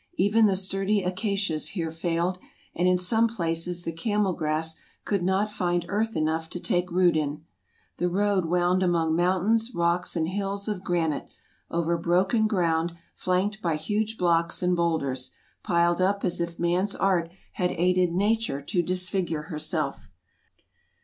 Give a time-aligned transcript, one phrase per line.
[0.15, 2.39] Even the sturdy acacias here failed,
[2.73, 7.15] and in some places the camel grass could not find earth enough to take root
[7.15, 7.45] in.
[7.97, 11.27] The road wound among mountains, rocks, and hills of gran ite,
[11.69, 17.29] over broken ground, flanked by huge blocks and bowlders, piled up as if man's art
[17.51, 20.09] had aided nature to dis figure herself.